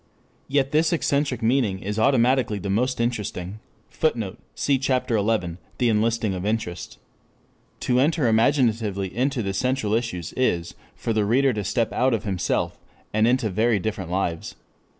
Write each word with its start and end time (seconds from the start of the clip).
Yet 0.47 0.71
this 0.71 0.91
eccentric 0.91 1.43
meaning 1.43 1.77
is 1.77 1.99
automatically 1.99 2.57
the 2.57 2.71
most 2.71 2.99
interesting. 2.99 3.59
[Footnote: 3.91 4.39
Cf. 4.55 4.81
Ch. 4.81 4.87
XI, 5.53 5.57
"The 5.77 5.89
Enlisting 5.89 6.33
of 6.33 6.43
Interest."] 6.43 6.97
To 7.81 7.99
enter 7.99 8.27
imaginatively 8.27 9.15
into 9.15 9.43
the 9.43 9.53
central 9.53 9.93
issues 9.93 10.33
is 10.33 10.73
for 10.95 11.13
the 11.13 11.23
reader 11.23 11.53
to 11.53 11.63
step 11.63 11.93
out 11.93 12.15
of 12.15 12.23
himself, 12.23 12.79
and 13.13 13.27
into 13.27 13.51
very 13.51 13.77
different 13.77 14.09
lives. 14.09 14.55